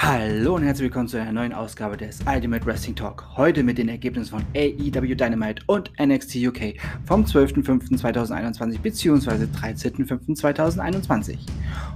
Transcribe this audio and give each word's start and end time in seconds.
Hallo 0.00 0.54
und 0.54 0.62
herzlich 0.62 0.84
willkommen 0.84 1.08
zu 1.08 1.20
einer 1.20 1.32
neuen 1.32 1.52
Ausgabe 1.52 1.96
des 1.96 2.20
Ultimate 2.24 2.64
Wrestling 2.64 2.94
Talk. 2.94 3.24
Heute 3.36 3.64
mit 3.64 3.78
den 3.78 3.88
Ergebnissen 3.88 4.30
von 4.30 4.44
AEW 4.54 5.16
Dynamite 5.16 5.60
und 5.66 5.90
NXT 6.00 6.36
UK 6.36 6.74
vom 7.04 7.24
12.05.2021 7.24 8.78
bzw. 8.78 9.46
13.05.2021. 9.60 11.38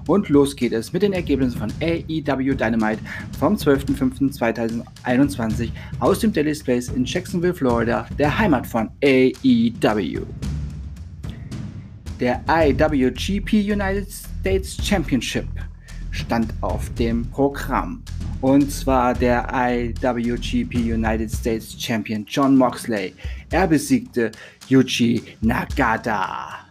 Und 0.08 0.29
los 0.30 0.57
geht 0.57 0.72
es 0.72 0.93
mit 0.93 1.02
den 1.02 1.12
Ergebnissen 1.12 1.57
von 1.57 1.72
AEW 1.80 2.57
Dynamite 2.57 3.00
vom 3.38 3.54
12.05.2021 3.54 5.68
aus 6.00 6.18
dem 6.18 6.32
Daily's 6.32 6.64
Place 6.64 6.89
in 6.89 7.04
Jacksonville, 7.04 7.54
Florida, 7.54 8.08
der 8.18 8.36
Heimat 8.36 8.66
von 8.66 8.90
AEW. 9.04 10.22
Der 12.18 12.43
IWGP 12.48 13.53
United 13.53 14.08
States 14.11 14.76
Championship 14.84 15.46
stand 16.32 16.54
auf 16.63 16.89
dem 16.95 17.27
Programm. 17.27 18.03
Und 18.41 18.72
zwar 18.72 19.13
der 19.13 19.46
IWGP 19.53 20.95
United 20.95 21.31
States 21.31 21.77
Champion 21.79 22.25
John 22.27 22.57
Moxley. 22.57 23.13
Er 23.50 23.67
besiegte 23.67 24.32
Yuji 24.67 25.22
Nagata. 25.43 26.64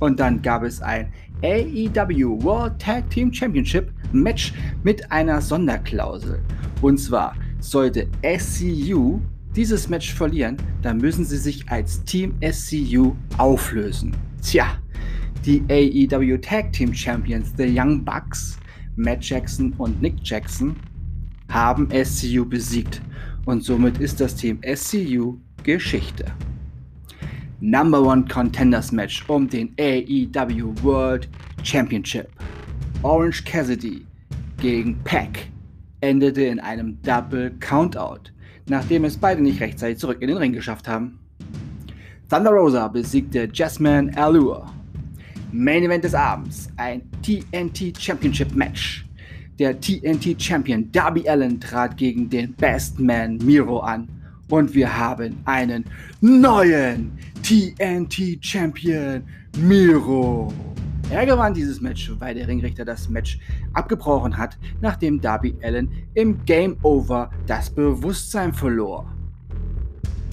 Und 0.00 0.18
dann 0.18 0.42
gab 0.42 0.64
es 0.64 0.82
ein 0.82 1.12
AEW 1.44 2.42
World 2.42 2.76
Tag 2.80 3.08
Team 3.10 3.32
Championship 3.32 3.92
Match 4.10 4.52
mit 4.82 5.12
einer 5.12 5.40
Sonderklausel. 5.40 6.40
Und 6.82 6.98
zwar 6.98 7.36
sollte 7.60 8.08
SCU 8.36 9.20
dieses 9.54 9.88
Match 9.88 10.12
verlieren, 10.12 10.56
dann 10.82 10.96
müssen 10.96 11.24
sie 11.24 11.38
sich 11.38 11.68
als 11.68 12.02
Team 12.02 12.34
SCU 12.42 13.14
auflösen. 13.38 14.10
Tja, 14.42 14.76
die 15.44 15.62
AEW 15.68 16.38
Tag 16.38 16.72
Team 16.72 16.92
Champions, 16.92 17.52
The 17.56 17.66
Young 17.66 18.04
Bucks, 18.04 18.58
Matt 18.96 19.22
Jackson 19.22 19.72
und 19.78 20.00
Nick 20.00 20.14
Jackson, 20.22 20.76
haben 21.50 21.88
SCU 22.04 22.44
besiegt 22.44 23.00
und 23.44 23.62
somit 23.62 23.98
ist 23.98 24.20
das 24.20 24.34
Team 24.34 24.60
SCU 24.74 25.38
Geschichte. 25.62 26.24
Number 27.60 28.02
One 28.02 28.24
Contenders 28.26 28.92
Match 28.92 29.24
um 29.28 29.48
den 29.48 29.74
AEW 29.78 30.74
World 30.82 31.28
Championship. 31.62 32.28
Orange 33.02 33.44
Cassidy 33.44 34.06
gegen 34.58 34.98
Pack 35.04 35.48
endete 36.00 36.42
in 36.42 36.60
einem 36.60 37.00
Double 37.02 37.50
Countout, 37.60 38.30
nachdem 38.68 39.04
es 39.04 39.16
beide 39.16 39.42
nicht 39.42 39.60
rechtzeitig 39.60 39.98
zurück 39.98 40.18
in 40.20 40.28
den 40.28 40.36
Ring 40.36 40.52
geschafft 40.52 40.86
haben. 40.88 41.18
Thunder 42.28 42.50
Rosa 42.50 42.88
besiegte 42.88 43.48
Jasmine 43.52 44.16
Allure 44.16 44.66
Main 45.58 45.84
Event 45.84 46.04
des 46.04 46.14
Abends, 46.14 46.68
ein 46.76 47.00
TNT 47.22 47.98
Championship 47.98 48.54
Match. 48.54 49.06
Der 49.58 49.80
TNT 49.80 50.40
Champion 50.40 50.92
Darby 50.92 51.26
Allen 51.26 51.58
trat 51.58 51.96
gegen 51.96 52.28
den 52.28 52.52
Best 52.52 53.00
Man 53.00 53.38
Miro 53.38 53.78
an 53.78 54.06
und 54.50 54.74
wir 54.74 54.94
haben 54.94 55.38
einen 55.46 55.86
neuen 56.20 57.12
TNT 57.42 58.38
Champion 58.44 59.22
Miro. 59.56 60.52
Er 61.08 61.24
gewann 61.24 61.54
dieses 61.54 61.80
Match, 61.80 62.12
weil 62.18 62.34
der 62.34 62.48
Ringrichter 62.48 62.84
das 62.84 63.08
Match 63.08 63.38
abgebrochen 63.72 64.36
hat, 64.36 64.58
nachdem 64.82 65.22
Darby 65.22 65.54
Allen 65.62 65.90
im 66.12 66.44
Game 66.44 66.76
Over 66.82 67.30
das 67.46 67.70
Bewusstsein 67.70 68.52
verlor. 68.52 69.10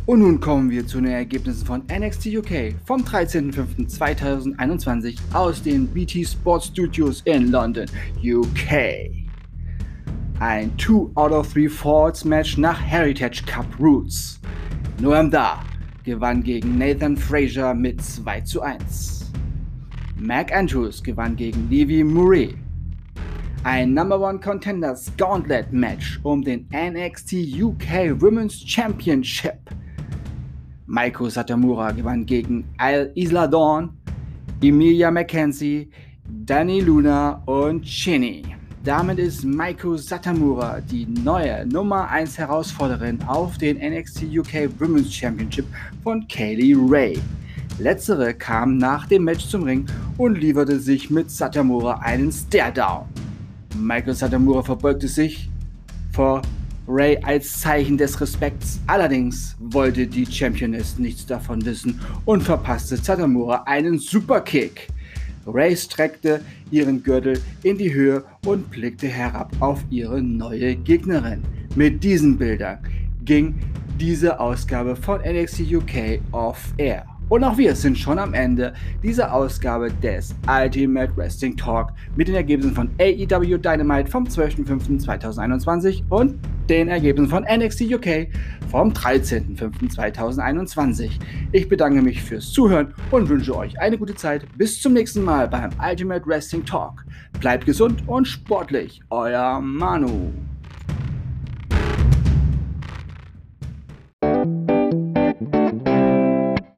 Und 0.05 0.19
nun 0.19 0.41
kommen 0.41 0.69
wir 0.69 0.85
zu 0.85 0.99
den 0.99 1.11
Ergebnissen 1.11 1.65
von 1.65 1.83
NXT 1.87 2.25
UK 2.35 2.75
vom 2.85 3.03
13.05.2021 3.03 5.17
aus 5.31 5.63
den 5.63 5.87
BT 5.87 6.27
Sports 6.27 6.67
Studios 6.67 7.21
in 7.21 7.51
London, 7.51 7.85
UK. 8.21 9.09
Ein 10.41 10.77
2 10.77 11.11
out 11.15 11.31
of 11.31 11.53
3 11.53 11.69
Falls 11.69 12.25
Match 12.25 12.57
nach 12.57 12.81
Heritage 12.81 13.43
Cup 13.45 13.65
Roots. 13.79 14.41
Noam 14.99 15.31
Da 15.31 15.63
gewann 16.03 16.43
gegen 16.43 16.77
Nathan 16.77 17.15
Frazier 17.15 17.73
mit 17.73 18.03
2 18.03 18.41
zu 18.41 18.61
1. 18.61 19.31
Mac 20.19 20.53
Andrews 20.53 21.01
gewann 21.01 21.37
gegen 21.37 21.69
Levi 21.69 22.03
Murray. 22.03 22.55
Ein 23.63 23.93
Number 23.93 24.19
One 24.19 24.41
Contenders 24.41 25.09
Gauntlet 25.15 25.71
Match 25.71 26.19
um 26.23 26.43
den 26.43 26.67
NXT 26.73 27.31
UK 27.57 28.19
Women's 28.19 28.67
Championship 28.67 29.61
Maiko 30.85 31.29
Satamura 31.29 31.91
gewann 31.91 32.25
gegen 32.25 32.65
Isla 33.15 33.47
Dawn, 33.47 33.91
Emilia 34.61 35.11
McKenzie, 35.11 35.89
Danny 36.27 36.81
Luna 36.81 37.41
und 37.45 37.87
Shinny. 37.87 38.43
Damit 38.83 39.17
ist 39.17 39.45
Maiko 39.45 39.95
Satamura 39.95 40.81
die 40.81 41.05
neue 41.05 41.65
Nummer 41.65 42.09
1 42.09 42.37
Herausforderin 42.37 43.17
auf 43.27 43.57
den 43.57 43.77
NXT 43.77 44.23
UK 44.23 44.69
Women's 44.77 45.13
Championship 45.13 45.65
von 46.03 46.27
Kaylee 46.27 46.75
Ray. 46.77 47.17
Letztere 47.79 48.33
kam 48.33 48.77
nach 48.77 49.07
dem 49.07 49.23
Match 49.23 49.47
zum 49.47 49.63
Ring 49.63 49.85
und 50.17 50.35
lieferte 50.35 50.79
sich 50.79 51.09
mit 51.09 51.31
Satamura 51.31 51.99
einen 51.99 52.29
Stare-Down. 52.29 53.05
Michael 53.77 54.15
Satamura 54.15 54.61
verbeugte 54.61 55.07
sich 55.07 55.49
vor 56.11 56.41
Ray 56.87 57.17
als 57.23 57.61
Zeichen 57.61 57.97
des 57.97 58.19
Respekts. 58.19 58.79
Allerdings 58.87 59.55
wollte 59.59 60.05
die 60.05 60.25
Championess 60.25 60.97
nichts 60.99 61.25
davon 61.25 61.63
wissen 61.65 61.99
und 62.25 62.43
verpasste 62.43 62.97
Satamura 62.97 63.63
einen 63.65 63.99
Superkick. 63.99 64.87
Ray 65.45 65.75
streckte 65.75 66.41
ihren 66.71 67.03
Gürtel 67.03 67.39
in 67.63 67.77
die 67.77 67.93
Höhe 67.93 68.23
und 68.45 68.69
blickte 68.69 69.07
herab 69.07 69.51
auf 69.59 69.83
ihre 69.89 70.21
neue 70.21 70.75
Gegnerin. 70.75 71.43
Mit 71.75 72.03
diesen 72.03 72.37
Bildern 72.37 72.79
ging 73.25 73.55
diese 73.99 74.39
Ausgabe 74.39 74.95
von 74.95 75.21
NXT 75.21 75.61
UK 75.71 76.19
off 76.31 76.73
air. 76.77 77.05
Und 77.29 77.43
auch 77.43 77.57
wir 77.57 77.75
sind 77.75 77.97
schon 77.97 78.19
am 78.19 78.33
Ende 78.33 78.73
dieser 79.01 79.33
Ausgabe 79.33 79.91
des 79.91 80.35
Ultimate 80.47 81.15
Wrestling 81.15 81.55
Talk 81.55 81.93
mit 82.15 82.27
den 82.27 82.35
Ergebnissen 82.35 82.75
von 82.75 82.89
AEW 82.99 83.57
Dynamite 83.57 84.11
vom 84.11 84.25
12.05.2021 84.25 86.03
und 86.09 86.37
den 86.69 86.87
Ergebnissen 86.87 87.29
von 87.29 87.43
NXT 87.43 87.93
UK 87.93 88.27
vom 88.69 88.91
13.05.2021. 88.91 91.11
Ich 91.51 91.67
bedanke 91.69 92.01
mich 92.01 92.21
fürs 92.21 92.51
Zuhören 92.51 92.93
und 93.11 93.29
wünsche 93.29 93.55
euch 93.55 93.79
eine 93.79 93.97
gute 93.97 94.15
Zeit. 94.15 94.45
Bis 94.57 94.81
zum 94.81 94.93
nächsten 94.93 95.23
Mal 95.23 95.47
beim 95.47 95.69
Ultimate 95.79 96.25
Wrestling 96.25 96.65
Talk. 96.65 97.05
Bleibt 97.39 97.65
gesund 97.65 98.03
und 98.07 98.27
sportlich. 98.27 99.01
Euer 99.09 99.59
Manu. 99.59 100.31